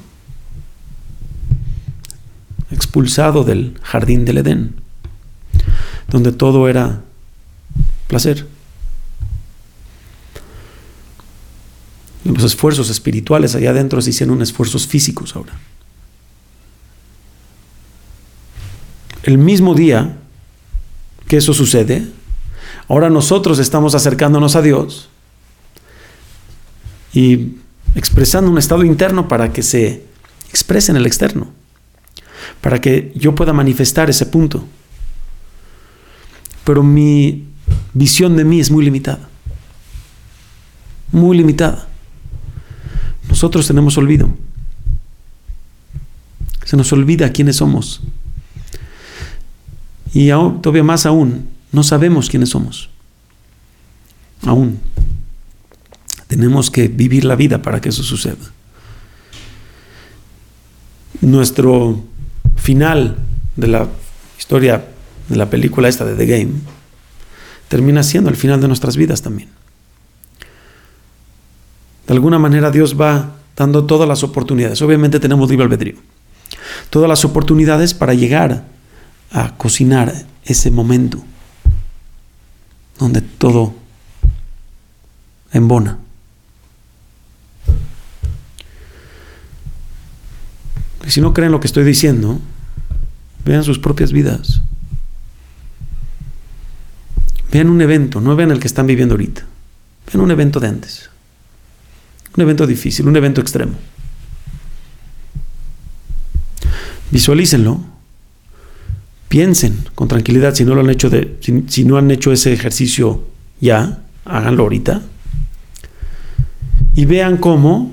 Expulsado 2.71 3.45
del 3.45 3.79
jardín 3.83 4.25
del 4.25 4.39
Edén, 4.39 4.75
donde 6.09 6.33
todo 6.33 6.69
era 6.69 7.03
placer. 8.07 8.47
los 12.25 12.45
esfuerzos 12.45 12.91
espirituales 12.91 13.55
allá 13.55 13.71
adentro 13.71 14.03
se 14.03 14.11
hicieron 14.11 14.43
esfuerzos 14.43 14.87
físicos 14.87 15.35
ahora. 15.35 15.55
El 19.23 19.39
mismo 19.39 19.75
día 19.75 20.17
que 21.27 21.37
eso 21.37 21.53
sucede, 21.53 22.07
ahora 22.89 23.11
nosotros 23.11 23.59
estamos 23.59 23.95
acercándonos 23.95 24.57
a 24.57 24.63
Dios 24.63 25.09
y 27.13 27.57
expresando 27.95 28.51
un 28.51 28.59
estado 28.59 28.85
interno 28.85 29.29
para 29.29 29.53
que 29.53 29.63
se 29.63 30.05
exprese 30.49 30.93
en 30.93 30.97
el 30.97 31.07
externo, 31.07 31.49
para 32.61 32.81
que 32.81 33.13
yo 33.15 33.35
pueda 33.35 33.53
manifestar 33.53 34.09
ese 34.09 34.27
punto. 34.27 34.67
Pero 36.69 36.83
mi 36.83 37.47
visión 37.95 38.37
de 38.37 38.45
mí 38.45 38.61
es 38.61 38.71
muy 38.71 38.85
limitada, 38.85 39.27
muy 41.11 41.35
limitada. 41.35 41.89
Nosotros 43.27 43.67
tenemos 43.67 43.97
olvido. 43.97 44.29
Se 46.67 46.77
nos 46.77 46.93
olvida 46.93 47.33
quiénes 47.33 47.57
somos. 47.57 48.03
Y 50.13 50.29
todavía 50.29 50.85
más 50.85 51.07
aún, 51.07 51.49
no 51.73 51.83
sabemos 51.83 52.29
quiénes 52.29 52.51
somos. 52.51 52.91
Aún. 54.43 54.79
Tenemos 56.27 56.71
que 56.71 56.89
vivir 56.89 57.25
la 57.25 57.35
vida 57.35 57.63
para 57.63 57.81
que 57.81 57.89
eso 57.89 58.03
suceda. 58.03 58.45
Nuestro 61.23 62.05
final 62.57 63.17
de 63.57 63.69
la 63.69 63.89
historia 64.39 64.85
la 65.37 65.51
película 65.51 65.89
esta 65.89 66.05
de 66.05 66.15
The 66.15 66.27
Game 66.27 66.53
termina 67.69 68.03
siendo 68.03 68.31
el 68.31 68.37
final 68.37 68.61
de 68.61 68.69
nuestras 68.69 68.97
vidas 68.97 69.23
también. 69.23 69.51
De 72.07 72.15
alguna 72.15 72.39
manera 72.39 72.71
Dios 72.71 72.99
va 72.99 73.37
dando 73.57 73.85
todas 73.85 74.09
las 74.09 74.23
oportunidades. 74.23 74.81
Obviamente 74.81 75.21
tenemos 75.21 75.51
libre 75.51 75.65
albedrío. 75.65 75.97
Todas 76.91 77.09
las 77.09 77.25
oportunidades 77.25 77.93
para 77.93 78.15
llegar 78.15 78.65
a 79.31 79.57
cocinar 79.57 80.25
ese 80.45 80.71
momento 80.71 81.23
donde 82.99 83.21
todo 83.21 83.75
embona. 85.53 85.99
Si 91.07 91.21
no 91.21 91.33
creen 91.33 91.53
lo 91.53 91.61
que 91.61 91.67
estoy 91.67 91.85
diciendo, 91.85 92.39
vean 93.45 93.65
sus 93.65 93.79
propias 93.79 94.13
vidas. 94.13 94.63
Vean 97.51 97.71
un 97.71 97.81
evento, 97.81 98.21
no 98.21 98.37
vean 98.37 98.51
el 98.51 98.61
que 98.61 98.67
están 98.67 98.87
viviendo 98.87 99.15
ahorita. 99.15 99.45
Vean 100.13 100.25
un 100.25 100.31
evento 100.31 100.61
de 100.61 100.69
antes. 100.69 101.11
Un 102.37 102.43
evento 102.43 102.67
difícil, 102.67 103.09
un 103.09 103.17
evento 103.17 103.41
extremo. 103.41 103.75
Visualícenlo. 107.11 107.81
Piensen 109.29 109.85
con 109.95 110.09
tranquilidad 110.09 110.55
si 110.55 110.65
no 110.65 110.75
lo 110.75 110.81
han 110.81 110.91
hecho 110.91 111.11
de, 111.11 111.37
si, 111.41 111.65
si 111.69 111.85
no 111.85 111.99
han 111.99 112.11
hecho 112.11 112.33
ese 112.33 112.53
ejercicio 112.53 113.27
ya, 113.61 114.03
háganlo 114.25 114.63
ahorita. 114.63 115.03
Y 116.95 117.05
vean 117.05 117.37
cómo 117.37 117.93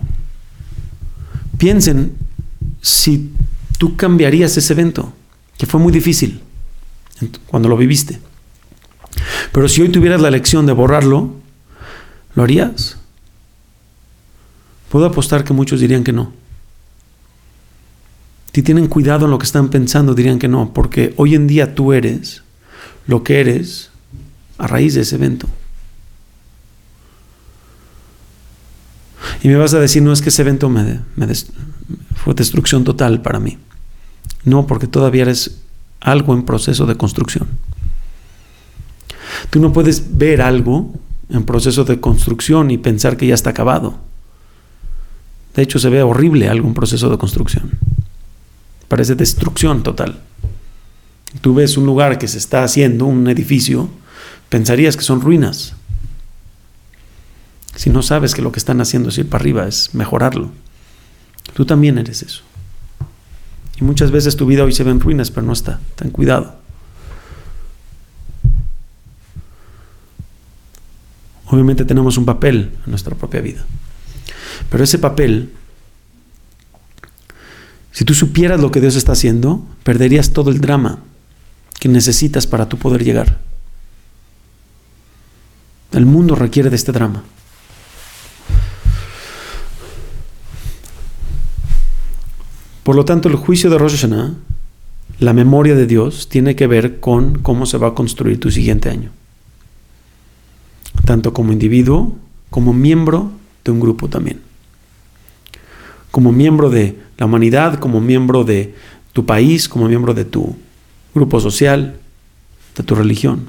piensen 1.58 2.14
si 2.82 3.32
tú 3.78 3.96
cambiarías 3.96 4.56
ese 4.58 4.74
evento, 4.74 5.14
que 5.58 5.66
fue 5.66 5.80
muy 5.80 5.92
difícil 5.92 6.42
cuando 7.48 7.70
lo 7.70 7.78
viviste. 7.78 8.20
Pero 9.52 9.68
si 9.68 9.82
hoy 9.82 9.90
tuvieras 9.90 10.22
la 10.22 10.28
elección 10.28 10.66
de 10.66 10.74
borrarlo, 10.74 11.36
¿lo 12.36 12.44
harías? 12.44 12.98
Puedo 14.90 15.06
apostar 15.06 15.44
que 15.44 15.54
muchos 15.54 15.80
dirían 15.80 16.04
que 16.04 16.14
no. 16.14 16.34
Si 18.54 18.62
tienen 18.62 18.88
cuidado 18.88 19.26
en 19.26 19.32
lo 19.32 19.38
que 19.38 19.46
están 19.46 19.70
pensando, 19.70 20.14
dirían 20.14 20.40
que 20.40 20.48
no, 20.48 20.74
porque 20.74 21.14
hoy 21.18 21.36
en 21.36 21.48
día 21.48 21.76
tú 21.76 21.92
eres 21.92 22.44
lo 23.06 23.24
que 23.24 23.42
eres 23.42 23.90
a 24.58 24.68
raíz 24.68 24.94
de 24.94 25.02
ese 25.02 25.16
evento. 25.16 25.48
Y 29.44 29.50
me 29.50 29.58
vas 29.58 29.74
a 29.74 29.80
decir, 29.80 30.02
no 30.02 30.14
es 30.14 30.22
que 30.22 30.30
ese 30.30 30.42
evento 30.42 30.70
me, 30.70 31.02
fue 32.16 32.34
destrucción 32.34 32.84
total 32.84 33.22
para 33.22 33.40
mí. 33.40 33.58
No, 34.44 34.66
porque 34.68 34.88
todavía 34.88 35.24
eres 35.24 35.60
algo 36.00 36.34
en 36.34 36.44
proceso 36.44 36.86
de 36.86 36.96
construcción. 36.96 37.48
Tú 39.50 39.60
no 39.60 39.72
puedes 39.74 40.18
ver 40.18 40.42
algo 40.42 40.94
en 41.30 41.44
proceso 41.44 41.84
de 41.84 42.00
construcción 42.00 42.72
y 42.72 42.78
pensar 42.78 43.18
que 43.18 43.28
ya 43.28 43.34
está 43.34 43.52
acabado. 43.52 43.98
De 45.56 45.64
hecho, 45.64 45.80
se 45.80 45.90
ve 45.90 46.04
horrible 46.04 46.50
algo 46.50 46.68
en 46.68 46.74
proceso 46.74 47.10
de 47.10 47.18
construcción. 47.18 47.72
Parece 48.88 49.16
destrucción 49.16 49.84
total. 49.84 50.20
Tú 51.42 51.54
ves 51.54 51.78
un 51.78 51.86
lugar 51.86 52.18
que 52.18 52.28
se 52.28 52.38
está 52.38 52.64
haciendo, 52.64 53.06
un 53.06 53.28
edificio, 53.28 53.90
pensarías 54.50 54.96
que 54.98 55.04
son 55.04 55.22
ruinas. 55.22 55.74
Si 57.76 57.90
no 57.90 58.02
sabes 58.02 58.36
que 58.36 58.42
lo 58.42 58.52
que 58.52 58.60
están 58.60 58.80
haciendo 58.82 59.10
es 59.10 59.18
ir 59.18 59.28
para 59.28 59.42
arriba, 59.42 59.68
es 59.68 59.94
mejorarlo. 59.94 60.52
Tú 61.54 61.66
también 61.66 61.98
eres 61.98 62.22
eso. 62.22 62.42
Y 63.80 63.84
muchas 63.84 64.12
veces 64.12 64.38
tu 64.38 64.46
vida 64.46 64.64
hoy 64.64 64.72
se 64.72 64.84
ve 64.84 64.92
en 64.92 65.02
ruinas, 65.02 65.32
pero 65.32 65.46
no 65.46 65.54
está. 65.54 65.80
Ten 65.96 66.10
cuidado. 66.10 66.56
Obviamente 71.48 71.86
tenemos 71.86 72.18
un 72.18 72.26
papel 72.26 72.72
en 72.86 72.90
nuestra 72.92 73.16
propia 73.16 73.42
vida. 73.42 73.66
Pero 74.70 74.84
ese 74.84 74.98
papel, 74.98 75.52
si 77.92 78.04
tú 78.06 78.14
supieras 78.14 78.60
lo 78.60 78.72
que 78.72 78.82
Dios 78.82 78.96
está 78.96 79.12
haciendo, 79.12 79.66
perderías 79.84 80.32
todo 80.32 80.50
el 80.50 80.60
drama 80.60 81.00
que 81.80 81.90
necesitas 81.90 82.48
para 82.48 82.68
tú 82.68 82.78
poder 82.78 83.04
llegar. 83.04 83.40
El 85.92 86.06
mundo 86.06 86.36
requiere 86.36 86.70
de 86.70 86.76
este 86.76 86.92
drama. 86.92 87.24
Por 92.84 92.96
lo 92.96 93.06
tanto, 93.06 93.30
el 93.30 93.36
juicio 93.36 93.70
de 93.70 93.78
Rosh 93.78 93.96
Hashanah, 93.96 94.36
la 95.20 95.34
memoria 95.34 95.76
de 95.76 95.88
Dios, 95.88 96.30
tiene 96.30 96.56
que 96.56 96.68
ver 96.68 97.00
con 97.00 97.40
cómo 97.40 97.66
se 97.66 97.78
va 97.78 97.90
a 97.90 97.94
construir 97.94 98.40
tu 98.40 98.52
siguiente 98.52 98.90
año. 98.90 99.12
Tanto 101.06 101.34
como 101.34 101.52
individuo, 101.52 102.16
como 102.50 102.74
miembro 102.74 103.32
de 103.64 103.72
un 103.72 103.80
grupo 103.80 104.10
también. 104.10 104.42
Como 106.12 106.32
miembro 106.32 106.70
de 106.70 106.98
la 107.18 107.26
humanidad, 107.26 107.80
como 107.80 108.02
miembro 108.02 108.44
de 108.44 108.76
tu 109.14 109.26
país, 109.26 109.70
como 109.70 109.88
miembro 109.88 110.14
de 110.14 110.26
tu 110.26 110.56
grupo 111.14 111.40
social, 111.40 111.98
de 112.76 112.84
tu 112.84 112.96
religión, 112.96 113.48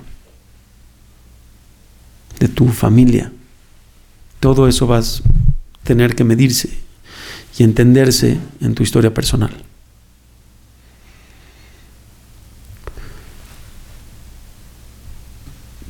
de 2.39 2.49
tu 2.49 2.69
familia. 2.69 3.33
Todo 4.41 4.69
eso 4.69 4.87
vas 4.87 5.23
a 5.25 5.85
tener 5.85 6.15
que 6.15 6.25
medirse 6.25 6.79
y 7.59 7.63
entenderse 7.63 8.39
en 8.61 8.75
tu 8.75 8.83
historia 8.83 9.13
personal. 9.13 9.51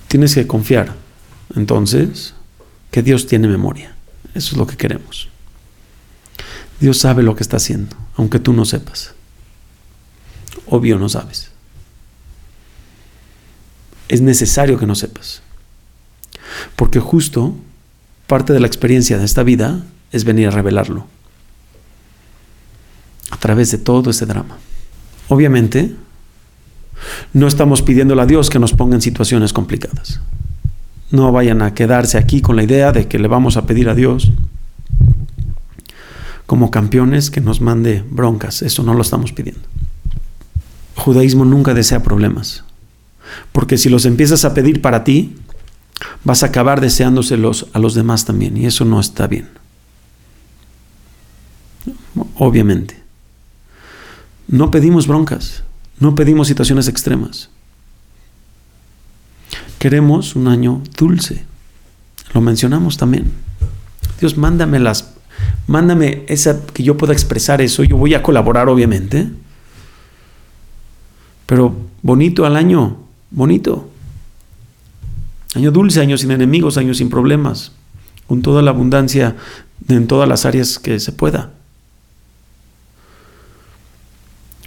Tienes 0.09 0.35
que 0.35 0.46
confiar, 0.46 1.06
entonces, 1.57 2.35
que 2.90 3.03
Dios 3.03 3.27
tiene 3.27 3.49
memoria. 3.49 3.95
Eso 4.35 4.53
es 4.53 4.57
lo 4.57 4.66
que 4.66 4.77
queremos. 4.77 5.29
Dios 6.81 6.99
sabe 6.99 7.23
lo 7.23 7.35
que 7.35 7.42
está 7.42 7.57
haciendo, 7.57 7.97
aunque 8.16 8.38
tú 8.38 8.53
no 8.53 8.64
sepas. 8.64 9.14
Obvio 10.66 10.99
no 10.99 11.09
sabes. 11.09 11.51
Es 14.09 14.21
necesario 14.21 14.79
que 14.79 14.87
no 14.87 14.95
sepas. 14.95 15.42
Porque 16.77 17.01
justo 17.01 17.57
parte 18.27 18.53
de 18.53 18.61
la 18.61 18.66
experiencia 18.66 19.19
de 19.19 19.25
esta 19.25 19.42
vida 19.42 19.85
es 20.12 20.25
venir 20.25 20.49
a 20.49 20.53
revelarlo 20.53 21.07
a 23.31 23.37
través 23.38 23.71
de 23.71 23.79
todo 23.79 24.11
ese 24.11 24.27
drama. 24.27 24.59
Obviamente, 25.29 25.95
no 27.33 27.49
estamos 27.49 27.83
pidiéndole 27.83 28.23
a 28.23 28.27
Dios 28.27 28.51
que 28.51 28.59
nos 28.59 28.73
ponga 28.73 28.95
en 28.95 29.03
situaciones 29.03 29.53
complicadas. 29.53 30.21
No 31.11 31.33
vayan 31.33 31.62
a 31.62 31.75
quedarse 31.75 32.19
aquí 32.19 32.40
con 32.40 32.57
la 32.57 32.62
idea 32.62 32.92
de 32.92 33.07
que 33.07 33.19
le 33.19 33.29
vamos 33.29 33.57
a 33.57 33.66
pedir 33.66 33.88
a 33.88 33.95
Dios 33.95 34.33
como 36.47 36.71
campeones 36.71 37.31
que 37.31 37.40
nos 37.40 37.61
mande 37.61 38.05
broncas. 38.09 38.62
Eso 38.62 38.83
no 38.83 38.95
lo 38.95 39.03
estamos 39.03 39.33
pidiendo. 39.33 39.62
judaísmo 40.95 41.45
nunca 41.45 41.75
desea 41.75 42.03
problemas. 42.03 42.64
Porque 43.53 43.79
si 43.79 43.88
los 43.88 44.07
empiezas 44.07 44.45
a 44.45 44.55
pedir 44.55 44.81
para 44.81 45.05
ti, 45.05 45.37
vas 46.25 46.42
a 46.42 46.47
acabar 46.47 46.81
deseándoselos 46.81 47.66
a 47.73 47.79
los 47.79 47.95
demás 47.95 48.25
también. 48.25 48.57
Y 48.57 48.66
eso 48.66 48.85
no 48.85 48.99
está 48.99 49.27
bien. 49.27 49.49
Obviamente. 52.37 53.03
No 54.49 54.71
pedimos 54.71 55.09
broncas, 55.09 55.64
no 55.99 56.14
pedimos 56.14 56.47
situaciones 56.47 56.87
extremas. 56.87 57.51
Queremos 59.79 60.37
un 60.37 60.49
año 60.49 60.83
dulce. 60.97 61.45
Lo 62.33 62.41
mencionamos 62.41 62.97
también. 62.97 63.33
Dios, 64.21 64.37
mándame 64.37 64.79
las, 64.79 65.15
mándame 65.67 66.25
esa 66.29 66.65
que 66.67 66.83
yo 66.83 66.97
pueda 66.97 67.12
expresar 67.12 67.61
eso. 67.61 67.85
Yo 67.85 67.97
voy 67.97 68.15
a 68.15 68.23
colaborar, 68.23 68.69
obviamente. 68.69 69.29
Pero 71.47 71.77
bonito 72.03 72.45
al 72.45 72.57
año, 72.57 72.97
bonito. 73.31 73.89
Año 75.55 75.71
dulce, 75.71 76.01
año 76.01 76.19
sin 76.19 76.31
enemigos, 76.31 76.77
año 76.77 76.93
sin 76.93 77.09
problemas, 77.09 77.73
con 78.27 78.43
toda 78.43 78.62
la 78.62 78.73
abundancia 78.73 79.37
en 79.89 80.07
todas 80.07 80.29
las 80.29 80.45
áreas 80.45 80.79
que 80.79 80.99
se 81.01 81.12
pueda. 81.12 81.51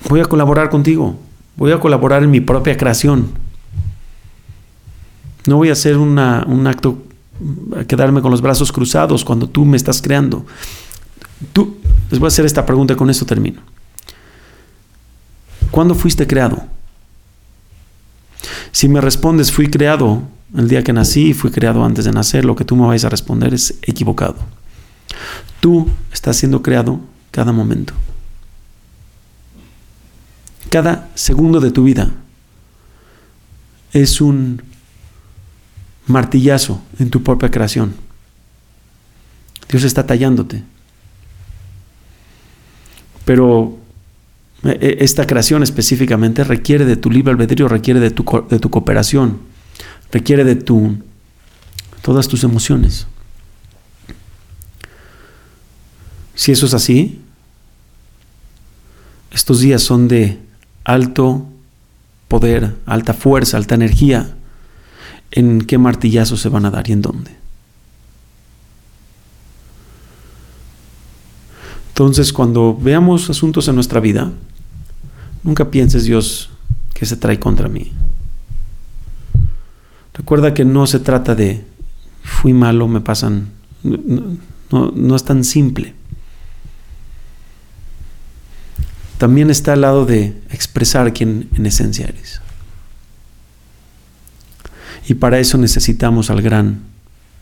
Voy 0.07 0.21
a 0.21 0.25
colaborar 0.25 0.69
contigo. 0.69 1.19
Voy 1.55 1.71
a 1.71 1.79
colaborar 1.79 2.23
en 2.23 2.31
mi 2.31 2.39
propia 2.39 2.77
creación. 2.77 3.31
No 5.45 5.57
voy 5.57 5.69
a 5.69 5.73
hacer 5.73 5.97
un 5.97 6.17
acto, 6.67 7.03
quedarme 7.87 8.21
con 8.21 8.31
los 8.31 8.41
brazos 8.41 8.71
cruzados 8.71 9.23
cuando 9.23 9.47
tú 9.47 9.65
me 9.65 9.77
estás 9.77 10.01
creando. 10.01 10.45
Tú, 11.53 11.77
les 12.09 12.19
voy 12.19 12.27
a 12.27 12.29
hacer 12.29 12.45
esta 12.45 12.65
pregunta, 12.65 12.95
con 12.95 13.09
esto 13.09 13.25
termino. 13.25 13.61
¿Cuándo 15.71 15.95
fuiste 15.95 16.27
creado? 16.27 16.63
Si 18.71 18.87
me 18.87 19.01
respondes, 19.01 19.51
fui 19.51 19.69
creado 19.69 20.23
el 20.55 20.67
día 20.67 20.83
que 20.83 20.93
nací, 20.93 21.33
fui 21.33 21.51
creado 21.51 21.83
antes 21.83 22.05
de 22.05 22.11
nacer, 22.11 22.45
lo 22.45 22.55
que 22.55 22.65
tú 22.65 22.75
me 22.75 22.87
vais 22.87 23.03
a 23.05 23.09
responder 23.09 23.53
es 23.53 23.75
equivocado. 23.83 24.35
Tú 25.59 25.87
estás 26.11 26.37
siendo 26.37 26.61
creado 26.61 26.99
cada 27.31 27.51
momento. 27.51 27.93
Cada 30.69 31.09
segundo 31.15 31.59
de 31.59 31.71
tu 31.71 31.83
vida 31.83 32.11
es 33.91 34.21
un 34.21 34.61
martillazo 36.09 36.81
en 36.99 37.09
tu 37.09 37.23
propia 37.23 37.49
creación. 37.51 37.93
Dios 39.69 39.83
está 39.83 40.05
tallándote. 40.05 40.63
Pero 43.25 43.77
e, 44.63 44.69
e, 44.69 45.03
esta 45.03 45.27
creación 45.27 45.61
específicamente 45.61 46.43
requiere 46.43 46.85
de 46.85 46.95
tu 46.95 47.11
libre 47.11 47.31
albedrío, 47.31 47.67
requiere 47.67 47.99
de 47.99 48.11
tu, 48.11 48.25
de 48.49 48.59
tu 48.59 48.69
cooperación, 48.69 49.39
requiere 50.11 50.43
de 50.43 50.55
tu, 50.55 50.97
todas 52.01 52.27
tus 52.27 52.43
emociones. 52.43 53.07
Si 56.33 56.51
eso 56.51 56.65
es 56.65 56.73
así, 56.73 57.21
estos 59.31 59.59
días 59.59 59.83
son 59.83 60.07
de 60.07 60.39
alto 60.83 61.45
poder, 62.27 62.75
alta 62.85 63.13
fuerza, 63.13 63.57
alta 63.57 63.75
energía, 63.75 64.35
en 65.31 65.61
qué 65.61 65.77
martillazos 65.77 66.41
se 66.41 66.49
van 66.49 66.65
a 66.65 66.71
dar 66.71 66.89
y 66.89 66.93
en 66.93 67.01
dónde. 67.01 67.31
Entonces, 71.89 72.31
cuando 72.31 72.77
veamos 72.79 73.29
asuntos 73.29 73.67
en 73.67 73.75
nuestra 73.75 73.99
vida, 73.99 74.31
nunca 75.43 75.69
pienses, 75.69 76.05
Dios, 76.05 76.49
que 76.93 77.05
se 77.05 77.17
trae 77.17 77.39
contra 77.39 77.67
mí. 77.67 77.91
Recuerda 80.13 80.53
que 80.53 80.65
no 80.65 80.87
se 80.87 80.99
trata 80.99 81.35
de 81.35 81.65
fui 82.23 82.53
malo, 82.53 82.87
me 82.87 83.01
pasan. 83.01 83.49
No, 83.83 84.91
no 84.95 85.15
es 85.15 85.23
tan 85.23 85.43
simple. 85.43 85.95
también 89.19 89.49
está 89.49 89.73
al 89.73 89.81
lado 89.81 90.05
de 90.05 90.33
expresar 90.49 91.13
quién 91.13 91.49
en 91.53 91.65
esencia 91.65 92.07
eres. 92.07 92.41
Y 95.09 95.15
para 95.15 95.39
eso 95.39 95.57
necesitamos 95.57 96.29
al 96.29 96.43
gran 96.43 96.83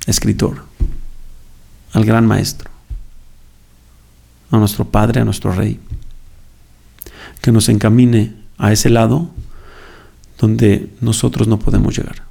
escritor, 0.05 0.63
al 1.91 2.05
gran 2.05 2.25
maestro, 2.25 2.71
a 4.49 4.57
nuestro 4.57 4.85
Padre, 4.85 5.19
a 5.19 5.25
nuestro 5.25 5.51
Rey, 5.51 5.77
que 7.41 7.51
nos 7.51 7.67
encamine 7.67 8.35
a 8.57 8.71
ese 8.71 8.89
lado 8.89 9.29
donde 10.39 10.93
nosotros 11.01 11.49
no 11.49 11.59
podemos 11.59 11.97
llegar. 11.97 12.26